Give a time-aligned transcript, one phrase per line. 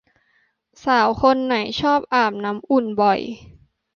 [0.85, 3.19] สาวคนไหนชอบอาบน้ำอุ่นบ่อย